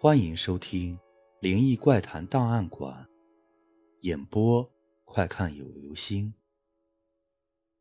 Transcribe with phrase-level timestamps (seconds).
[0.00, 0.96] 欢迎收听
[1.40, 2.94] 《灵异怪谈档案馆》，
[4.02, 4.64] 演播
[5.04, 6.32] 快看有流星。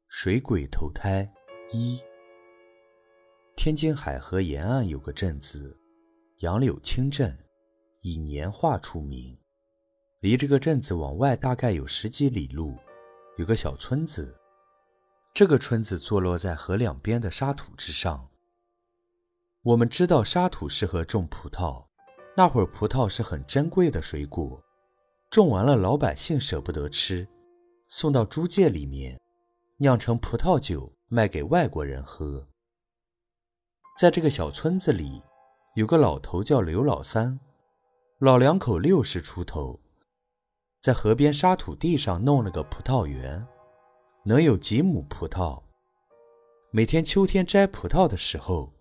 [0.07, 1.31] 水鬼投胎
[1.71, 2.01] 一。
[3.55, 5.79] 天津海河沿岸有个镇子，
[6.39, 7.37] 杨柳青镇，
[8.01, 9.37] 以年画出名。
[10.21, 12.75] 离这个镇子往外大概有十几里路，
[13.37, 14.35] 有个小村子。
[15.35, 18.27] 这个村子坐落在河两边的沙土之上。
[19.61, 21.85] 我们知道沙土适合种葡萄，
[22.37, 24.63] 那会儿葡萄是很珍贵的水果，
[25.31, 27.27] 种完了老百姓舍不得吃，
[27.87, 29.19] 送到租界里面，
[29.77, 32.47] 酿成葡萄酒卖给外国人喝。
[33.97, 35.19] 在这个小村子里，
[35.73, 37.39] 有个老头叫刘老三，
[38.19, 39.79] 老两口六十出头，
[40.79, 43.43] 在河边沙土地上弄了个葡萄园。
[44.23, 45.63] 能有几亩葡萄？
[46.69, 48.71] 每天秋天摘葡萄的时候，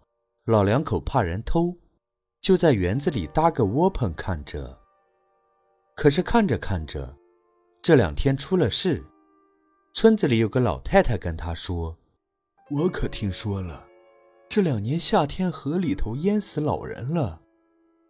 [0.45, 1.75] 老两口怕人偷，
[2.47, 4.79] 就在园子里搭个窝棚看着。
[5.97, 7.13] 可是看着看着，
[7.83, 9.03] 这两天出了事。
[9.93, 11.99] 村子里有个老太太跟他说
[12.71, 13.85] ：“我可听说了，
[14.49, 17.43] 这两年夏天河里头淹死老人了。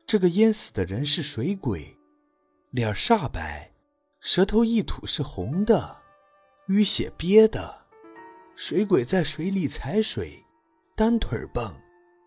[0.07, 1.97] 这个淹死的人是水鬼，
[2.69, 3.73] 脸煞白，
[4.21, 5.97] 舌头一吐是红的。”
[6.69, 7.87] 淤血憋的，
[8.55, 10.45] 水鬼在水里踩水，
[10.95, 11.75] 单腿蹦，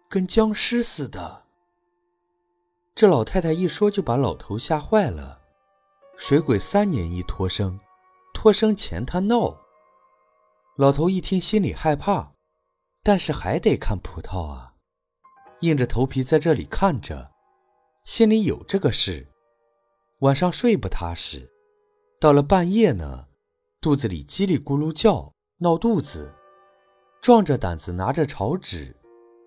[0.10, 1.46] 跟僵尸似的。
[3.00, 5.40] 这老太太一说，就把老头吓坏了。
[6.18, 7.80] 水鬼三年一脱生，
[8.34, 9.58] 脱生前他闹。
[10.76, 12.34] 老头一听，心里害怕，
[13.02, 14.74] 但是还得看葡萄啊，
[15.62, 17.32] 硬着头皮在这里看着，
[18.04, 19.30] 心里有这个事。
[20.20, 21.50] 晚上睡不踏实，
[22.20, 23.28] 到了半夜呢。
[23.80, 26.36] 肚子里叽里咕噜叫，闹肚子，
[27.22, 28.94] 壮着胆子拿着草纸，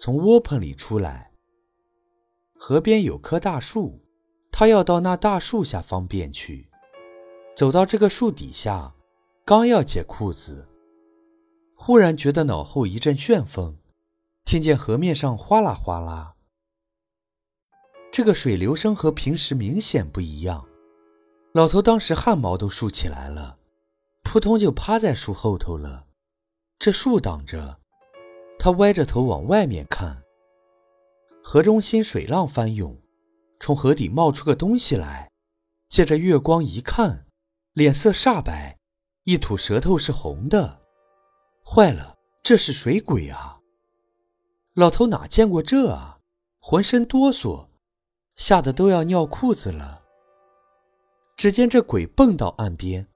[0.01, 1.32] 从窝棚里出来。
[2.65, 3.99] 河边有棵大树，
[4.53, 6.71] 他要到那大树下方便去。
[7.57, 8.95] 走到这个树底下，
[9.45, 10.69] 刚要解裤子，
[11.75, 13.77] 忽然觉得脑后一阵旋风，
[14.45, 16.35] 听见河面上哗啦哗啦，
[18.13, 20.65] 这个水流声和平时明显不一样。
[21.55, 23.59] 老头当时汗毛都竖起来了。
[24.23, 26.07] 扑通就趴在树后头了，
[26.79, 27.81] 这树挡着，
[28.57, 30.22] 他歪着头往外面看。
[31.43, 32.97] 河中心水浪翻涌，
[33.61, 35.31] 从河底冒出个东西来，
[35.89, 37.27] 借着月光一看，
[37.73, 38.79] 脸色煞白，
[39.25, 40.81] 一吐舌头是红的。
[41.65, 43.59] 坏了，这是水鬼啊！
[44.75, 46.21] 老头哪见过这啊，
[46.61, 47.67] 浑身哆嗦，
[48.37, 50.03] 吓得都要尿裤子了。
[51.37, 53.09] 只见这鬼蹦到岸边。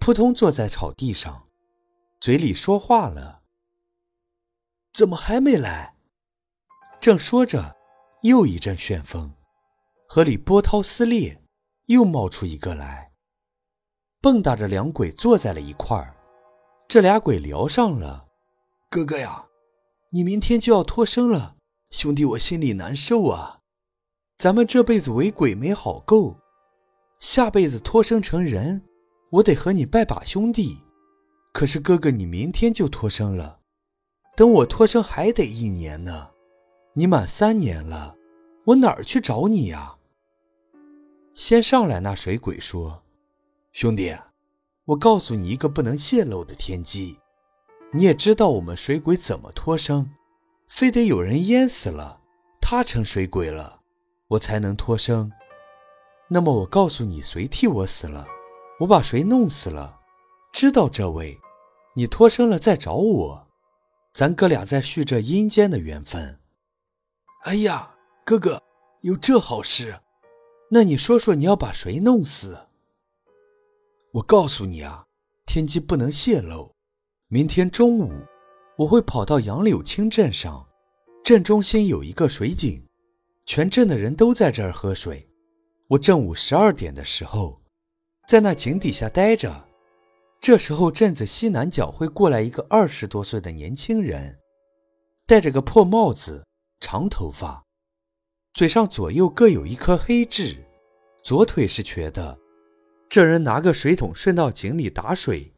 [0.00, 1.46] 扑通坐在草地上，
[2.20, 3.42] 嘴里说话了
[4.92, 5.91] ：“怎么还没来？”
[7.02, 7.74] 正说着，
[8.20, 9.32] 又一阵旋风，
[10.06, 11.42] 河里波涛撕裂，
[11.86, 13.10] 又冒出一个来，
[14.20, 16.14] 蹦跶着两鬼坐在了一块儿。
[16.86, 18.28] 这俩鬼聊上了
[18.88, 19.46] ：“哥哥呀，
[20.10, 21.56] 你明天就要脱生了，
[21.90, 23.58] 兄弟我心里难受啊。
[24.38, 26.36] 咱们这辈子为鬼没好够，
[27.18, 28.84] 下辈子脱生成人。”
[29.32, 30.78] 我得和你拜把兄弟，
[31.52, 33.58] 可是哥哥，你明天就脱生了，
[34.36, 36.31] 等我脱生还得一年呢。
[36.94, 38.14] 你满三年了，
[38.66, 39.96] 我哪儿去找你呀？
[41.32, 43.02] 先上来那水鬼说
[43.72, 44.14] ：“兄弟，
[44.84, 47.18] 我告诉你一个不能泄露的天机。
[47.94, 50.10] 你也知道我们水鬼怎么脱生，
[50.68, 52.20] 非得有人淹死了，
[52.60, 53.80] 他成水鬼了，
[54.28, 55.32] 我才能脱生。
[56.28, 58.26] 那么我告诉你，谁替我死了？”
[58.80, 59.98] 我把谁弄死了？
[60.52, 61.40] 知道这位，
[61.94, 63.46] 你脱生了再找我，
[64.12, 66.38] 咱哥俩再续这阴间的缘分。
[67.42, 67.92] 哎呀，
[68.24, 68.62] 哥哥，
[69.00, 69.98] 有这好事？
[70.70, 72.56] 那你说说，你要把谁弄死？
[74.12, 75.04] 我告诉你啊，
[75.44, 76.72] 天机不能泄露。
[77.26, 78.12] 明天中午，
[78.76, 80.64] 我会跑到杨柳青镇上，
[81.24, 82.86] 镇中心有一个水井，
[83.44, 85.28] 全镇的人都在这儿喝水。
[85.88, 87.60] 我正午十二点的时候。
[88.28, 89.64] 在那井底下待着，
[90.40, 94.38] 这时候镇子西南角会过来一个二十多岁的年轻人，
[95.26, 96.46] 戴着个破帽子，
[96.82, 97.64] 长头发，
[98.52, 100.66] 嘴上左右各有一颗黑痣，
[101.22, 102.36] 左腿是瘸的。
[103.08, 105.54] 这人拿个水桶顺到井里打水，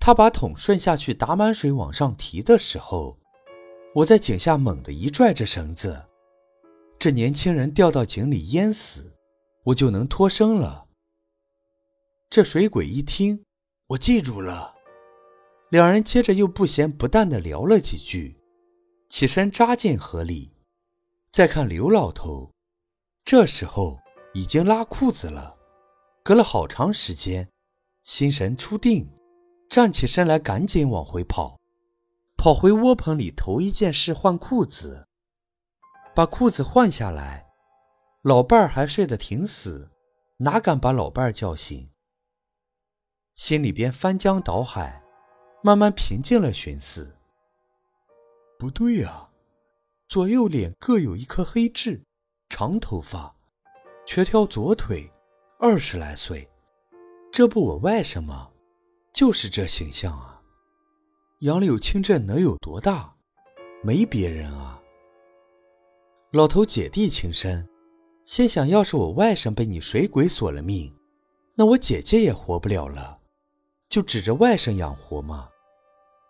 [0.00, 3.18] 他把桶顺下去打满水往上提的时候，
[3.96, 6.06] 我在井下猛地一拽着绳子，
[6.98, 9.12] 这年轻人掉到井里淹死，
[9.64, 10.86] 我就能脱生了。
[12.30, 13.44] 这水鬼一听，
[13.88, 14.74] 我记住了。
[15.68, 18.38] 两人接着又不咸不淡的聊了几句，
[19.10, 20.53] 起身扎进河里。
[21.34, 22.48] 再看刘老头，
[23.24, 23.98] 这时候
[24.34, 25.56] 已经拉裤子了，
[26.22, 27.50] 隔了好长时间，
[28.04, 29.12] 心神初定，
[29.68, 31.58] 站起身来，赶紧往回跑，
[32.36, 35.08] 跑回窝棚里，头一件事换裤子，
[36.14, 37.48] 把裤子换下来，
[38.22, 39.90] 老伴儿还睡得挺死，
[40.36, 41.90] 哪敢把老伴儿叫醒？
[43.34, 45.02] 心里边翻江倒海，
[45.64, 47.16] 慢慢平静了，寻思：
[48.56, 49.30] 不对呀，
[50.08, 52.02] 左右脸各有一颗黑痣。
[52.50, 53.34] 长头发，
[54.06, 55.10] 瘸条左腿，
[55.58, 56.48] 二十来岁，
[57.32, 58.50] 这不我外甥吗？
[59.12, 60.40] 就是这形象啊！
[61.40, 63.12] 杨柳青镇能有多大？
[63.82, 64.80] 没别人啊！
[66.30, 67.68] 老头姐弟情深，
[68.24, 70.94] 心想：要是我外甥被你水鬼索了命，
[71.56, 73.18] 那我姐姐也活不了了，
[73.88, 75.48] 就指着外甥养活吗？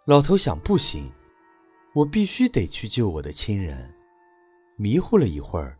[0.06, 1.12] 老头想：不行，
[1.94, 3.94] 我必须得去救我的亲人。
[4.76, 5.78] 迷糊了一会儿。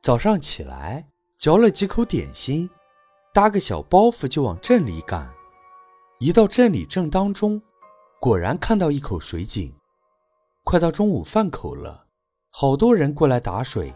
[0.00, 1.04] 早上起来，
[1.36, 2.70] 嚼了几口点心，
[3.34, 5.28] 搭个小包袱就往镇里赶。
[6.20, 7.60] 一到镇里正当中，
[8.20, 9.74] 果然看到一口水井。
[10.62, 12.06] 快到中午饭口了，
[12.50, 13.92] 好多人过来打水。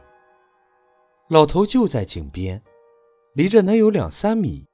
[1.28, 2.62] 老头就在井边，
[3.34, 4.66] 离着能有两三米，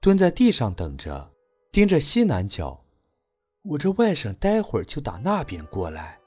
[0.00, 1.32] 蹲在地上等着，
[1.72, 2.84] 盯着西南角。
[3.68, 6.18] 我这外甥待会儿就打那边过来，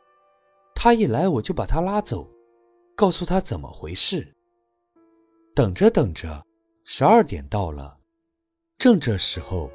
[0.75, 2.29] 他一来我就把他拉走，
[2.95, 4.35] 告诉他怎么回事。
[5.55, 6.45] 等着等着，
[6.83, 7.97] 十二点到了，
[8.77, 9.71] 正这时候，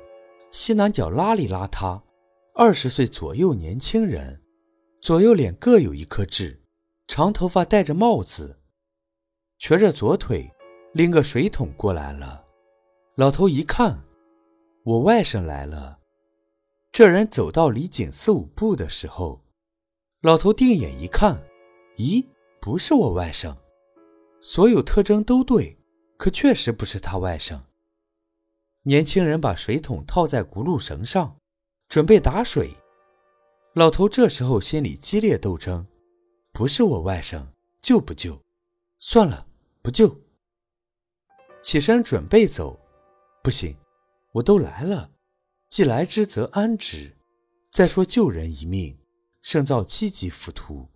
[0.52, 2.00] 西南角邋里邋遢，
[2.54, 4.40] 二十岁左右年轻人，
[5.00, 6.62] 左右脸各有一颗痣，
[7.08, 8.60] 长头发，戴着帽子，
[9.58, 10.48] 瘸着左腿，
[10.92, 12.44] 拎个水桶过来了。
[13.16, 14.04] 老头一看，
[14.84, 15.98] 我外甥来了。
[16.96, 19.42] 这人走到离井四五步的时候，
[20.22, 21.38] 老头定眼一看，
[21.98, 22.24] 咦，
[22.58, 23.54] 不是我外甥。
[24.40, 25.76] 所有特征都对，
[26.16, 27.60] 可确实不是他外甥。
[28.84, 31.36] 年轻人把水桶套在轱辘绳上，
[31.86, 32.70] 准备打水。
[33.74, 35.86] 老头这时候心里激烈斗争：
[36.50, 37.44] 不是我外甥，
[37.82, 38.40] 救不救？
[39.00, 39.46] 算了，
[39.82, 40.18] 不救。
[41.60, 42.80] 起身准备走，
[43.42, 43.76] 不行，
[44.32, 45.10] 我都来了，
[45.68, 47.16] 既来之则安之。
[47.70, 48.98] 再说救人一命，
[49.42, 50.88] 胜造七级浮屠，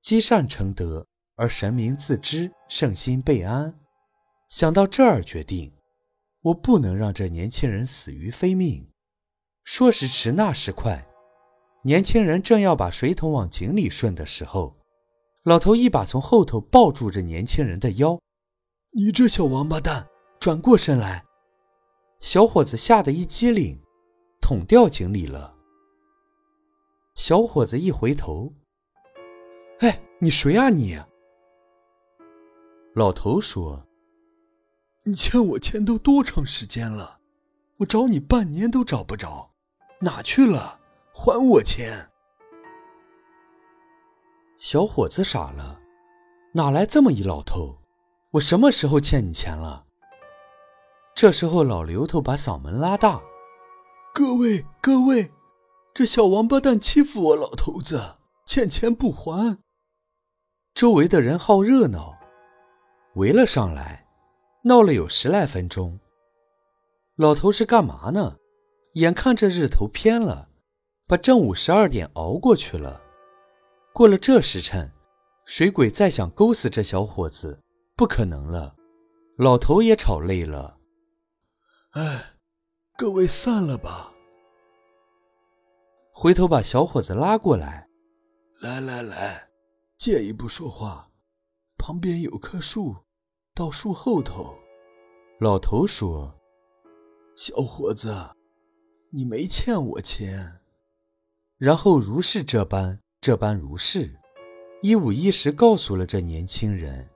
[0.00, 1.06] 积善成德。
[1.34, 3.80] 而神明自知，圣心备安。
[4.48, 5.72] 想到这儿，决定
[6.42, 8.90] 我不能让这年轻人死于非命。
[9.64, 11.08] 说时迟，那时快，
[11.84, 14.76] 年轻人正要把水桶往井里顺的时候，
[15.44, 18.20] 老头一把从后头抱住这年轻人的腰
[18.92, 20.06] ：“你这小王八蛋，
[20.38, 21.24] 转过身来！”
[22.20, 23.81] 小伙子吓得一激灵，
[24.42, 25.54] 捅掉井里了。
[27.14, 28.52] 小伙子一回头
[29.80, 31.00] ：“哎，你谁啊你？”
[32.94, 33.86] 老头说
[35.04, 37.20] ：“你欠我钱都多长时间了？
[37.78, 39.50] 我找你半年都找不着，
[40.00, 40.78] 哪去了？
[41.14, 42.10] 还我钱！”
[44.58, 45.80] 小伙子傻了，
[46.52, 47.78] 哪来这么一老头？
[48.32, 49.86] 我什么时候欠你钱了？
[51.14, 53.20] 这时候老刘头把嗓门拉大
[54.14, 55.32] ：“各位各位，
[55.94, 59.58] 这小王八蛋欺负我老头子，欠钱不还。”
[60.74, 62.18] 周围的人好热闹。
[63.14, 64.06] 围了上来，
[64.64, 65.98] 闹了有十来分钟。
[67.16, 68.36] 老头是干嘛呢？
[68.94, 70.50] 眼看着日头偏了，
[71.06, 73.00] 把正午十二点熬过去了。
[73.94, 74.92] 过了这时辰，
[75.46, 77.58] 水鬼再想勾死这小伙子，
[77.96, 78.74] 不可能了。
[79.38, 80.76] 老头也吵累了，
[81.92, 82.22] 哎，
[82.96, 84.12] 各位散了吧。
[86.12, 87.88] 回头把小伙子拉过来，
[88.60, 89.48] 来来来，
[89.98, 91.08] 借一步说话。
[91.78, 92.94] 旁边有棵树，
[93.54, 94.56] 到树后头。
[95.40, 96.32] 老头说
[97.34, 98.14] ：“小伙子，
[99.10, 100.60] 你没欠我钱。”
[101.58, 104.16] 然后如是这般，这般如是，
[104.80, 107.10] 一五一十告诉了这年轻人。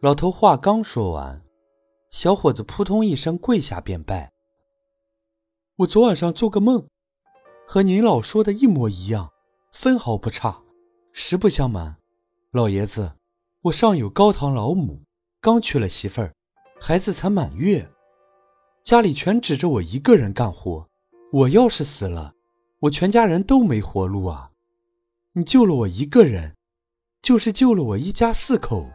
[0.00, 1.42] 老头话刚说完，
[2.10, 4.31] 小伙子扑通一声跪下便拜
[5.76, 6.86] ：“我昨晚上做个梦，
[7.66, 9.32] 和您老说的一模一样，
[9.72, 10.62] 分毫不差。
[11.12, 11.96] 实不相瞒，
[12.50, 13.12] 老爷子。”
[13.62, 15.04] 我上有高堂老母，
[15.40, 16.34] 刚娶了媳妇儿，
[16.80, 17.88] 孩子才满月，
[18.82, 20.88] 家里全指着我一个人干活。
[21.32, 22.34] 我要是死了，
[22.80, 24.50] 我全家人都没活路啊！
[25.34, 26.56] 你救了我一个人，
[27.22, 28.90] 就是救了我一家四口。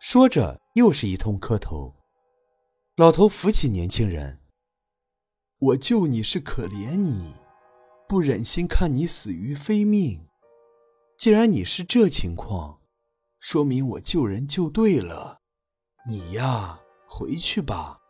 [0.00, 1.94] 说着，又是一通磕头。
[2.96, 4.40] 老头扶起年轻人
[5.58, 7.34] ：“我救你是可怜你，
[8.06, 10.26] 不忍心看你死于非命。
[11.18, 12.80] 既然你是这情况。”
[13.38, 15.40] 说明我救人救对了。
[16.08, 18.00] 你呀，回去吧，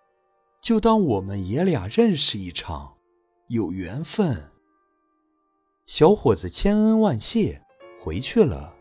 [0.62, 2.96] 就当我们爷俩认识一场，
[3.48, 4.50] 有缘分。”
[5.86, 7.62] 小伙子千恩万谢，
[8.00, 8.75] 回去了。